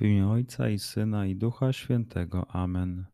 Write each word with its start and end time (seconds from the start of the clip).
W 0.00 0.02
imię 0.02 0.28
Ojca 0.28 0.68
i 0.68 0.78
Syna 0.78 1.26
i 1.26 1.36
Ducha 1.36 1.72
Świętego. 1.72 2.46
Amen. 2.50 3.06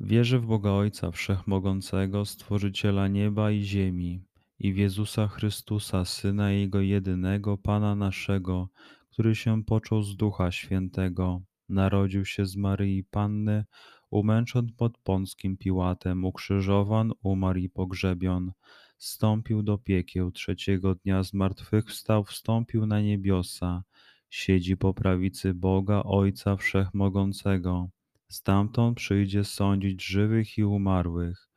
Wierzę 0.00 0.38
w 0.38 0.46
Boga 0.46 0.70
Ojca 0.70 1.10
Wszechmogącego, 1.10 2.24
Stworzyciela 2.24 3.08
nieba 3.08 3.50
i 3.50 3.62
ziemi 3.62 4.24
i 4.58 4.72
w 4.72 4.76
Jezusa 4.76 5.28
Chrystusa, 5.28 6.04
Syna 6.04 6.50
Jego 6.50 6.80
jedynego, 6.80 7.58
Pana 7.58 7.94
naszego, 7.94 8.68
który 9.10 9.34
się 9.34 9.64
począł 9.64 10.02
z 10.02 10.16
Ducha 10.16 10.50
Świętego, 10.50 11.42
narodził 11.68 12.24
się 12.24 12.46
z 12.46 12.56
Maryi 12.56 13.04
Panny, 13.04 13.64
umęczon 14.10 14.66
pod 14.76 14.98
Pąckim 14.98 15.56
Piłatem, 15.56 16.24
ukrzyżowan, 16.24 17.12
umarł 17.22 17.58
i 17.58 17.68
pogrzebion, 17.68 18.52
stąpił 18.98 19.62
do 19.62 19.78
piekieł, 19.78 20.30
trzeciego 20.30 20.94
dnia 20.94 21.22
zmartwychwstał, 21.22 22.24
wstąpił 22.24 22.86
na 22.86 23.00
niebiosa, 23.00 23.82
siedzi 24.30 24.76
po 24.76 24.94
prawicy 24.94 25.54
Boga 25.54 26.02
Ojca 26.02 26.56
Wszechmogącego. 26.56 27.90
Stamtąd 28.28 28.96
przyjdzie 28.96 29.44
sądzić 29.44 30.04
żywych 30.04 30.58
i 30.58 30.64
umarłych. 30.64 31.48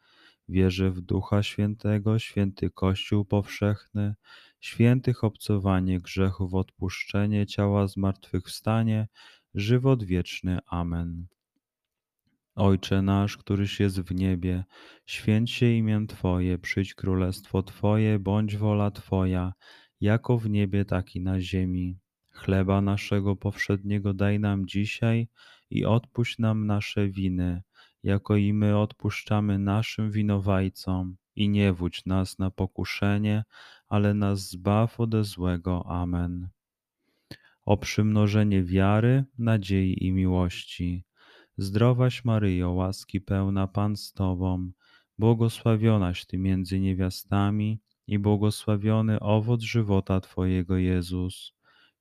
Wierzę 0.50 0.92
w 0.92 1.02
Ducha 1.02 1.44
Świętego, 1.44 2.20
święty 2.20 2.70
Kościół 2.70 3.26
powszechny, 3.26 4.16
świętych 4.60 5.24
obcowanie 5.24 6.00
grzechów, 6.00 6.54
odpuszczenie 6.54 7.46
ciała 7.46 7.88
zmartwychwstanie, 7.88 9.08
żywot 9.54 10.04
wieczny. 10.04 10.60
Amen. 10.66 11.28
Ojcze 12.56 13.02
nasz, 13.02 13.38
któryś 13.38 13.80
jest 13.80 14.02
w 14.02 14.16
niebie, 14.16 14.64
święć 15.06 15.52
się 15.52 15.72
imię 15.72 16.06
Twoje, 16.08 16.58
przyjdź 16.58 16.94
królestwo 16.94 17.64
Twoje, 17.64 18.20
bądź 18.20 18.58
wola 18.58 18.92
Twoja, 18.92 19.54
jako 20.02 20.38
w 20.38 20.50
niebie, 20.50 20.86
tak 20.86 21.16
i 21.16 21.22
na 21.22 21.42
ziemi. 21.42 22.03
Chleba 22.34 22.82
naszego 22.82 23.36
powszedniego 23.36 24.14
daj 24.14 24.40
nam 24.40 24.68
dzisiaj 24.68 25.28
i 25.70 25.86
odpuść 25.86 26.40
nam 26.40 26.66
nasze 26.66 27.08
winy, 27.08 27.62
jako 28.04 28.36
i 28.36 28.54
my 28.54 28.78
odpuszczamy 28.78 29.60
naszym 29.60 30.12
winowajcom. 30.12 31.16
I 31.36 31.50
nie 31.50 31.74
wódź 31.74 32.06
nas 32.06 32.40
na 32.40 32.52
pokuszenie, 32.52 33.44
ale 33.88 34.14
nas 34.14 34.50
zbaw 34.50 35.00
ode 35.00 35.24
złego. 35.24 35.86
Amen. 35.86 36.50
O 37.66 37.78
przymnożenie 37.78 38.64
wiary, 38.64 39.26
nadziei 39.38 40.06
i 40.06 40.12
miłości. 40.12 41.06
Zdrowaś 41.58 42.26
Maryjo, 42.26 42.72
łaski 42.72 43.22
pełna 43.22 43.68
Pan 43.68 43.96
z 43.96 44.14
Tobą, 44.14 44.72
błogosławionaś 45.18 46.26
Ty 46.26 46.38
między 46.38 46.80
niewiastami 46.80 47.80
i 48.08 48.20
błogosławiony 48.20 49.20
owoc 49.20 49.62
żywota 49.62 50.22
Twojego 50.22 50.78
Jezus. 50.78 51.54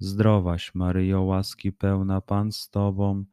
Zdrowaś 0.00 0.74
Maryjo, 0.74 1.22
łaski 1.22 1.72
pełna 1.72 2.20
Pan 2.20 2.52
z 2.52 2.70
Tobą, 2.70 3.24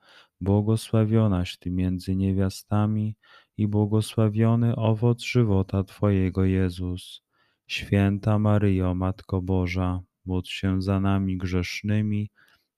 błogosławionaś 0.42 1.58
Ty 1.58 1.72
między 1.72 2.16
niewiastami 2.16 3.16
i 3.58 3.68
błogosławiony 3.68 4.76
owoc 4.76 5.24
żywota 5.24 5.84
Twojego 5.84 6.46
Jezus. 6.46 7.22
Święta 7.68 8.40
Maryjo, 8.40 8.96
Matko 8.96 9.42
Boża, 9.42 10.02
módl 10.26 10.50
się 10.50 10.82
za 10.82 11.00
nami 11.00 11.38
grzesznymi, 11.38 12.32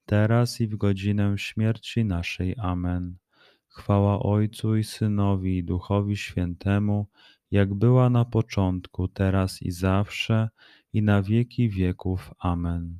teraz 0.06 0.62
i 0.62 0.68
w 0.68 0.76
godzinę 0.76 1.38
śmierci 1.38 2.06
naszej. 2.06 2.56
Amen. 2.58 3.18
Chwała 3.68 4.20
Ojcu 4.20 4.76
i 4.76 4.84
Synowi 4.84 5.58
i 5.58 5.64
Duchowi 5.64 6.18
Świętemu, 6.18 7.08
jak 7.52 7.74
była 7.74 8.10
na 8.10 8.26
początku, 8.26 9.08
teraz 9.08 9.62
i 9.62 9.72
zawsze, 9.72 10.50
i 10.94 11.02
na 11.02 11.22
wieki 11.22 11.70
wieków. 11.70 12.34
Amen. 12.40 13.00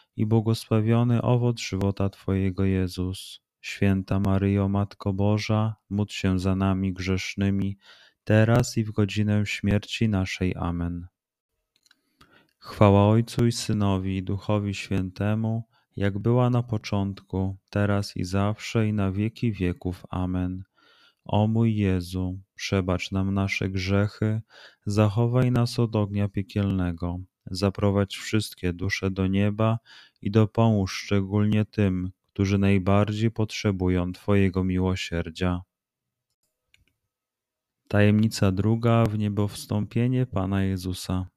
i 0.15 0.25
błogosławiony 0.25 1.21
owoc 1.21 1.59
żywota 1.59 2.09
Twojego 2.09 2.65
Jezus. 2.65 3.41
Święta 3.61 4.19
Maryjo, 4.19 4.69
Matko 4.69 5.13
Boża, 5.13 5.75
módl 5.89 6.13
się 6.13 6.39
za 6.39 6.55
nami 6.55 6.93
grzesznymi, 6.93 7.77
teraz 8.23 8.77
i 8.77 8.83
w 8.83 8.91
godzinę 8.91 9.45
śmierci 9.45 10.09
naszej. 10.09 10.55
Amen. 10.55 11.07
Chwała 12.57 13.07
Ojcu 13.07 13.45
i 13.45 13.51
Synowi 13.51 14.17
i 14.17 14.23
Duchowi 14.23 14.73
Świętemu, 14.73 15.63
jak 15.95 16.19
była 16.19 16.49
na 16.49 16.63
początku, 16.63 17.57
teraz 17.69 18.17
i 18.17 18.23
zawsze 18.23 18.87
i 18.87 18.93
na 18.93 19.11
wieki 19.11 19.51
wieków. 19.51 20.05
Amen. 20.09 20.63
O 21.25 21.47
mój 21.47 21.75
Jezu, 21.75 22.39
przebacz 22.55 23.11
nam 23.11 23.33
nasze 23.33 23.69
grzechy, 23.69 24.41
zachowaj 24.85 25.51
nas 25.51 25.79
od 25.79 25.95
ognia 25.95 26.29
piekielnego, 26.29 27.19
zaprowadź 27.45 28.17
wszystkie 28.17 28.73
dusze 28.73 29.11
do 29.11 29.27
nieba 29.27 29.79
i 30.21 30.31
dopomóż 30.31 30.93
szczególnie 30.93 31.65
tym, 31.65 32.11
którzy 32.33 32.57
najbardziej 32.57 33.31
potrzebują 33.31 34.11
Twojego 34.11 34.63
miłosierdzia. 34.63 35.61
Tajemnica 37.87 38.51
druga 38.51 39.05
w 39.05 39.17
niebo 39.17 39.47
wstąpienie 39.47 40.25
Pana 40.25 40.63
Jezusa. 40.63 41.27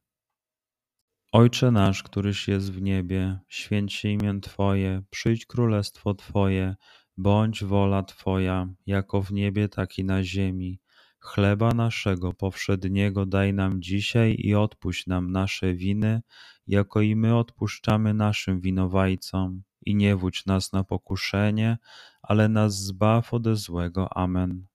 Ojcze 1.32 1.70
nasz, 1.70 2.02
któryś 2.02 2.48
jest 2.48 2.72
w 2.72 2.82
niebie, 2.82 3.38
święć 3.48 3.92
się 3.92 4.08
imię 4.08 4.40
Twoje, 4.42 5.02
przyjdź 5.10 5.46
królestwo 5.46 6.14
Twoje, 6.14 6.74
bądź 7.16 7.64
wola 7.64 8.02
Twoja, 8.02 8.68
jako 8.86 9.22
w 9.22 9.32
niebie, 9.32 9.68
tak 9.68 9.98
i 9.98 10.04
na 10.04 10.24
ziemi. 10.24 10.80
Chleba 11.24 11.74
naszego 11.74 12.32
powszedniego 12.32 13.26
daj 13.26 13.54
nam 13.54 13.82
dzisiaj 13.82 14.36
i 14.38 14.54
odpuść 14.54 15.06
nam 15.06 15.32
nasze 15.32 15.74
winy, 15.74 16.22
jako 16.66 17.00
i 17.00 17.16
my 17.16 17.36
odpuszczamy 17.36 18.14
naszym 18.14 18.60
winowajcom. 18.60 19.62
I 19.86 19.94
nie 19.94 20.16
wódź 20.16 20.46
nas 20.46 20.72
na 20.72 20.84
pokuszenie, 20.84 21.78
ale 22.22 22.48
nas 22.48 22.78
zbaw 22.78 23.34
ode 23.34 23.56
złego. 23.56 24.16
Amen. 24.16 24.66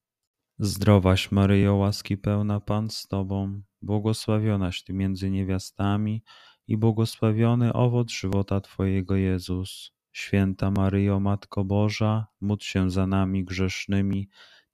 Zdrowaś 0.59 1.31
Maryjo, 1.31 1.75
łaski 1.75 2.17
pełna 2.17 2.59
Pan 2.59 2.89
z 2.89 3.07
Tobą, 3.07 3.61
błogosławionaś 3.81 4.83
Ty 4.83 4.93
między 4.93 5.29
niewiastami 5.29 6.23
i 6.67 6.77
błogosławiony 6.77 7.73
owoc 7.73 8.11
żywota 8.11 8.61
Twojego 8.61 9.15
Jezus. 9.15 9.91
Święta 10.11 10.71
Maryjo, 10.71 11.19
Matko 11.19 11.63
Boża, 11.63 12.27
módl 12.41 12.63
się 12.63 12.91
za 12.91 13.07
nami 13.07 13.43
grzesznymi, 13.45 14.29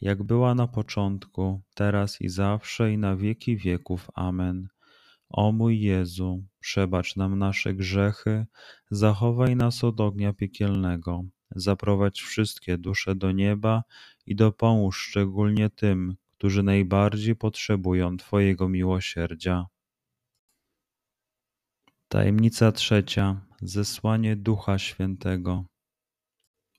jak 0.00 0.22
była 0.22 0.54
na 0.54 0.68
początku, 0.68 1.62
teraz 1.74 2.20
i 2.20 2.28
zawsze 2.28 2.92
i 2.92 2.98
na 2.98 3.16
wieki 3.16 3.56
wieków. 3.56 4.10
Amen. 4.14 4.68
O 5.28 5.52
mój 5.52 5.80
Jezu, 5.80 6.44
przebacz 6.60 7.16
nam 7.16 7.38
nasze 7.38 7.74
grzechy, 7.74 8.46
zachowaj 8.90 9.56
nas 9.56 9.84
od 9.84 10.00
ognia 10.00 10.32
piekielnego, 10.32 11.24
zaprowadź 11.50 12.20
wszystkie 12.20 12.78
dusze 12.78 13.14
do 13.14 13.32
nieba 13.32 13.82
i 14.26 14.36
dopomóż 14.36 14.98
szczególnie 14.98 15.70
tym, 15.70 16.16
którzy 16.32 16.62
najbardziej 16.62 17.36
potrzebują 17.36 18.16
Twojego 18.16 18.68
miłosierdzia. 18.68 19.66
Tajemnica 22.08 22.72
trzecia. 22.72 23.40
Zesłanie 23.62 24.36
Ducha 24.36 24.78
Świętego. 24.78 25.64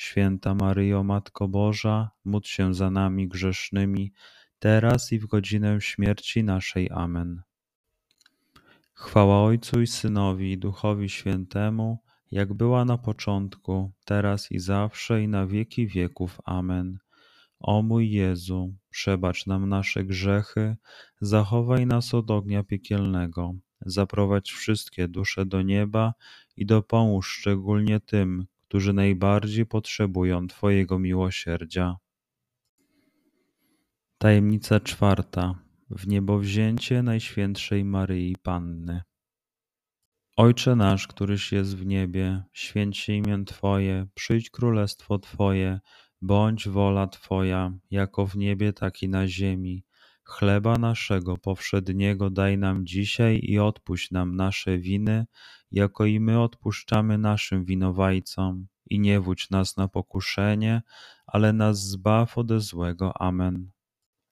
Święta 0.00 0.54
Maryjo, 0.54 1.02
Matko 1.04 1.48
Boża, 1.48 2.10
módl 2.24 2.48
się 2.48 2.74
za 2.74 2.90
nami 2.90 3.28
grzesznymi, 3.28 4.12
teraz 4.58 5.12
i 5.12 5.18
w 5.18 5.26
godzinę 5.26 5.80
śmierci 5.80 6.44
naszej. 6.44 6.90
Amen. 6.90 7.42
Chwała 8.92 9.42
Ojcu 9.42 9.80
i 9.80 9.86
Synowi 9.86 10.52
i 10.52 10.58
Duchowi 10.58 11.08
Świętemu, 11.08 11.98
jak 12.30 12.54
była 12.54 12.84
na 12.84 12.98
początku, 12.98 13.92
teraz 14.04 14.52
i 14.52 14.58
zawsze 14.58 15.22
i 15.22 15.28
na 15.28 15.46
wieki 15.46 15.86
wieków. 15.86 16.40
Amen. 16.44 16.98
O 17.58 17.82
mój 17.82 18.10
Jezu, 18.10 18.74
przebacz 18.90 19.46
nam 19.46 19.68
nasze 19.68 20.04
grzechy, 20.04 20.76
zachowaj 21.20 21.86
nas 21.86 22.14
od 22.14 22.30
ognia 22.30 22.62
piekielnego, 22.64 23.54
zaprowadź 23.80 24.52
wszystkie 24.52 25.08
dusze 25.08 25.46
do 25.46 25.62
nieba 25.62 26.14
i 26.56 26.66
dopomóż 26.66 27.28
szczególnie 27.28 28.00
tym, 28.00 28.46
którzy 28.70 28.92
najbardziej 28.92 29.66
potrzebują 29.66 30.46
Twojego 30.46 30.98
miłosierdzia. 30.98 31.96
Tajemnica 34.18 34.80
czwarta. 34.80 35.54
W 35.90 36.06
niebowzięcie 36.06 37.02
Najświętszej 37.02 37.84
Maryi 37.84 38.36
Panny. 38.42 39.02
Ojcze 40.36 40.76
nasz, 40.76 41.06
któryś 41.06 41.52
jest 41.52 41.76
w 41.76 41.86
niebie, 41.86 42.42
święć 42.52 42.98
się 42.98 43.12
imię 43.12 43.44
Twoje, 43.46 44.06
przyjdź 44.14 44.50
królestwo 44.50 45.18
Twoje, 45.18 45.80
bądź 46.22 46.68
wola 46.68 47.06
Twoja, 47.06 47.72
jako 47.90 48.26
w 48.26 48.36
niebie, 48.36 48.72
tak 48.72 49.02
i 49.02 49.08
na 49.08 49.28
ziemi. 49.28 49.84
Chleba 50.30 50.78
naszego 50.78 51.36
powszedniego 51.36 52.30
daj 52.30 52.58
nam 52.58 52.86
dzisiaj 52.86 53.40
i 53.42 53.58
odpuść 53.58 54.10
nam 54.10 54.36
nasze 54.36 54.78
winy, 54.78 55.26
jako 55.70 56.04
i 56.04 56.20
my 56.20 56.40
odpuszczamy 56.40 57.18
naszym 57.18 57.64
winowajcom. 57.64 58.66
I 58.90 59.00
nie 59.00 59.20
wódź 59.20 59.50
nas 59.50 59.76
na 59.76 59.88
pokuszenie, 59.88 60.82
ale 61.26 61.52
nas 61.52 61.82
zbaw 61.82 62.38
ode 62.38 62.60
złego. 62.60 63.22
Amen. 63.22 63.70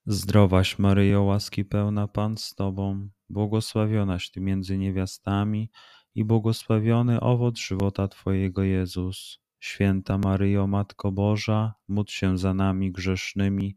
Zdrowaś 0.07 0.79
Maryjo, 0.79 1.23
łaski 1.23 1.65
pełna 1.65 2.09
Pan 2.09 2.37
z 2.37 2.55
Tobą, 2.55 3.09
błogosławionaś 3.29 4.31
Ty 4.31 4.41
między 4.41 4.79
niewiastami 4.79 5.71
i 6.15 6.25
błogosławiony 6.25 7.21
owoc 7.21 7.59
żywota 7.59 8.09
Twojego 8.09 8.63
Jezus. 8.63 9.41
Święta 9.61 10.19
Maryjo, 10.19 10.67
Matko 10.67 11.13
Boża, 11.13 11.75
módl 11.89 12.11
się 12.11 12.39
za 12.39 12.55
nami 12.55 12.93
grzesznymi, 12.93 13.77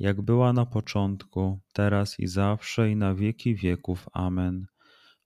jak 0.00 0.20
była 0.22 0.52
na 0.52 0.66
początku, 0.66 1.60
teraz 1.72 2.20
i 2.20 2.26
zawsze 2.26 2.90
i 2.90 2.96
na 2.96 3.14
wieki 3.14 3.54
wieków. 3.54 4.08
Amen. 4.12 4.66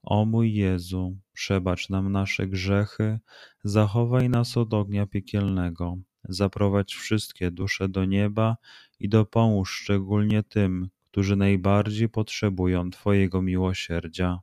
O 0.03 0.25
mój 0.25 0.53
Jezu, 0.53 1.17
przebacz 1.33 1.89
nam 1.89 2.11
nasze 2.11 2.47
grzechy, 2.47 3.19
zachowaj 3.63 4.29
nas 4.29 4.57
od 4.57 4.73
ognia 4.73 5.05
piekielnego, 5.07 5.97
zaprowadź 6.23 6.95
wszystkie 6.95 7.51
dusze 7.51 7.89
do 7.89 8.05
nieba 8.05 8.57
i 8.99 9.09
dopomóż 9.09 9.71
szczególnie 9.71 10.43
tym, 10.43 10.89
którzy 11.11 11.35
najbardziej 11.35 12.09
potrzebują 12.09 12.89
Twojego 12.89 13.41
miłosierdzia. 13.41 14.39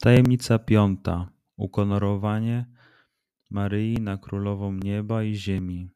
Tajemnica 0.00 0.58
piąta. 0.58 1.30
Ukonorowanie 1.56 2.66
Maryi 3.50 4.00
na 4.00 4.16
Królową 4.16 4.72
Nieba 4.72 5.22
i 5.22 5.34
Ziemi. 5.34 5.95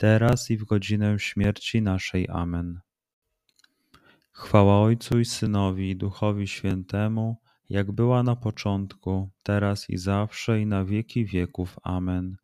teraz 0.00 0.50
i 0.50 0.56
w 0.56 0.64
godzinę 0.64 1.18
śmierci 1.18 1.82
naszej. 1.82 2.28
Amen. 2.28 2.80
Chwała 4.32 4.80
Ojcu 4.80 5.18
i 5.18 5.24
Synowi 5.24 5.90
i 5.90 5.96
Duchowi 5.96 6.46
Świętemu, 6.48 7.36
jak 7.70 7.92
była 7.92 8.22
na 8.22 8.36
początku, 8.36 9.30
teraz 9.42 9.90
i 9.90 9.96
zawsze 9.96 10.60
i 10.60 10.66
na 10.66 10.84
wieki 10.84 11.24
wieków. 11.24 11.76
Amen. 11.82 12.36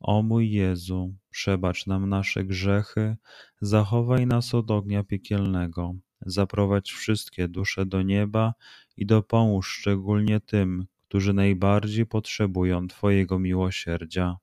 O 0.00 0.22
mój 0.22 0.50
Jezu, 0.50 1.14
przebacz 1.30 1.86
nam 1.86 2.08
nasze 2.08 2.44
grzechy, 2.44 3.16
zachowaj 3.60 4.26
nas 4.26 4.54
od 4.54 4.70
ognia 4.70 5.04
piekielnego, 5.04 5.94
zaprowadź 6.20 6.92
wszystkie 6.92 7.48
dusze 7.48 7.86
do 7.86 8.02
nieba 8.02 8.54
i 8.96 9.06
dopomóż 9.06 9.68
szczególnie 9.68 10.40
tym, 10.40 10.86
którzy 11.08 11.32
najbardziej 11.32 12.06
potrzebują 12.06 12.88
Twojego 12.88 13.38
miłosierdzia. 13.38 14.41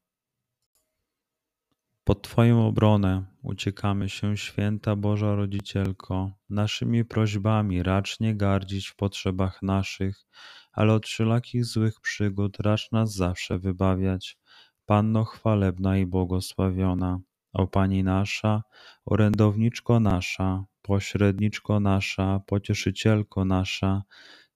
Pod 2.09 2.21
Twoją 2.21 2.67
obronę 2.67 3.25
uciekamy 3.43 4.09
się, 4.09 4.37
święta 4.37 4.95
Boża 4.95 5.35
Rodzicielko. 5.35 6.31
Naszymi 6.49 7.05
prośbami 7.05 7.83
racz 7.83 8.19
nie 8.19 8.35
gardzić 8.35 8.87
w 8.87 8.95
potrzebach 8.95 9.61
naszych, 9.61 10.25
ale 10.71 10.93
od 10.93 11.05
wszelakich 11.05 11.65
złych 11.65 12.01
przygód 12.01 12.59
racz 12.59 12.91
nas 12.91 13.13
zawsze 13.13 13.59
wybawiać. 13.59 14.37
Panno 14.85 15.23
chwalebna 15.23 15.97
i 15.97 16.05
błogosławiona, 16.05 17.19
o 17.53 17.67
Pani 17.67 18.03
nasza, 18.03 18.63
orędowniczko 19.05 19.99
nasza, 19.99 20.65
pośredniczko 20.81 21.79
nasza, 21.79 22.39
pocieszycielko 22.47 23.45
nasza, 23.45 24.03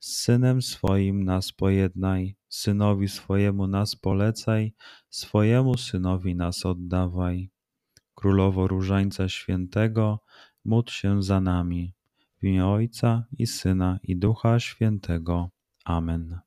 z 0.03 0.19
Synem 0.19 0.59
swoim 0.59 1.23
nas 1.23 1.55
pojednaj, 1.55 2.35
Synowi 2.51 3.07
swojemu 3.07 3.71
nas 3.71 3.95
polecaj, 3.95 4.75
swojemu 5.07 5.79
Synowi 5.79 6.35
nas 6.35 6.67
oddawaj. 6.67 7.47
Królowo 8.11 8.67
Różańca 8.67 9.29
Świętego, 9.29 10.19
módl 10.65 10.91
się 10.91 11.23
za 11.23 11.39
nami. 11.41 11.95
W 12.37 12.43
imię 12.43 12.65
Ojca 12.67 13.23
i 13.31 13.47
Syna 13.47 13.99
i 14.03 14.15
Ducha 14.15 14.59
Świętego. 14.59 15.49
Amen. 15.85 16.43